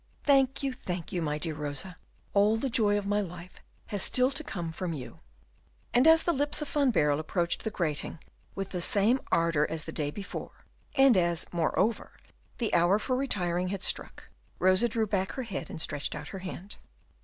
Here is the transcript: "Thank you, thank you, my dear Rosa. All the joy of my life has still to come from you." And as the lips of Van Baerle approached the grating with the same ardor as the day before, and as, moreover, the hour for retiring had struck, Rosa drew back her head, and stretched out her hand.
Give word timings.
"Thank 0.23 0.63
you, 0.63 0.73
thank 0.73 1.11
you, 1.11 1.21
my 1.21 1.37
dear 1.37 1.53
Rosa. 1.53 1.95
All 2.33 2.57
the 2.57 2.71
joy 2.71 2.97
of 2.97 3.05
my 3.05 3.21
life 3.21 3.59
has 3.85 4.01
still 4.01 4.31
to 4.31 4.43
come 4.43 4.71
from 4.71 4.93
you." 4.93 5.17
And 5.93 6.07
as 6.07 6.23
the 6.23 6.33
lips 6.33 6.59
of 6.59 6.69
Van 6.69 6.89
Baerle 6.89 7.19
approached 7.19 7.63
the 7.63 7.69
grating 7.69 8.17
with 8.55 8.69
the 8.71 8.81
same 8.81 9.19
ardor 9.31 9.69
as 9.69 9.83
the 9.85 9.91
day 9.91 10.09
before, 10.09 10.65
and 10.95 11.15
as, 11.15 11.45
moreover, 11.51 12.13
the 12.57 12.73
hour 12.73 12.97
for 12.97 13.15
retiring 13.15 13.67
had 13.67 13.83
struck, 13.83 14.23
Rosa 14.57 14.87
drew 14.89 15.05
back 15.05 15.33
her 15.33 15.43
head, 15.43 15.69
and 15.69 15.79
stretched 15.79 16.15
out 16.15 16.29
her 16.29 16.39
hand. 16.39 16.77